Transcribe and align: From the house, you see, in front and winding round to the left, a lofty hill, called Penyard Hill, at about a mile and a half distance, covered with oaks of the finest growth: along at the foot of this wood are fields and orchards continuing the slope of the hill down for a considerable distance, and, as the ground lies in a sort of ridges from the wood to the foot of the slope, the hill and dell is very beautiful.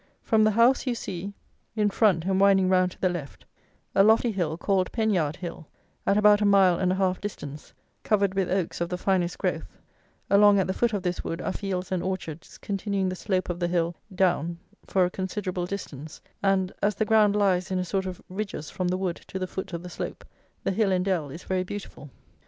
From 0.23 0.43
the 0.43 0.49
house, 0.49 0.87
you 0.87 0.95
see, 0.95 1.35
in 1.75 1.91
front 1.91 2.25
and 2.25 2.41
winding 2.41 2.69
round 2.69 2.89
to 2.93 2.99
the 3.01 3.07
left, 3.07 3.45
a 3.93 4.03
lofty 4.03 4.31
hill, 4.31 4.57
called 4.57 4.91
Penyard 4.91 5.35
Hill, 5.35 5.67
at 6.07 6.17
about 6.17 6.41
a 6.41 6.43
mile 6.45 6.79
and 6.79 6.91
a 6.91 6.95
half 6.95 7.21
distance, 7.21 7.71
covered 8.01 8.33
with 8.33 8.49
oaks 8.49 8.81
of 8.81 8.89
the 8.89 8.97
finest 8.97 9.37
growth: 9.37 9.77
along 10.27 10.57
at 10.57 10.65
the 10.65 10.73
foot 10.73 10.91
of 10.93 11.03
this 11.03 11.23
wood 11.23 11.39
are 11.39 11.51
fields 11.53 11.91
and 11.91 12.01
orchards 12.01 12.57
continuing 12.57 13.09
the 13.09 13.15
slope 13.15 13.47
of 13.47 13.59
the 13.59 13.67
hill 13.67 13.95
down 14.15 14.57
for 14.87 15.05
a 15.05 15.09
considerable 15.11 15.67
distance, 15.67 16.19
and, 16.41 16.71
as 16.81 16.95
the 16.95 17.05
ground 17.05 17.35
lies 17.35 17.69
in 17.69 17.77
a 17.77 17.85
sort 17.85 18.07
of 18.07 18.19
ridges 18.27 18.71
from 18.71 18.87
the 18.87 18.97
wood 18.97 19.17
to 19.27 19.37
the 19.37 19.45
foot 19.45 19.71
of 19.71 19.83
the 19.83 19.87
slope, 19.89 20.25
the 20.63 20.71
hill 20.71 20.91
and 20.91 21.05
dell 21.05 21.29
is 21.29 21.43
very 21.43 21.63
beautiful. 21.63 22.09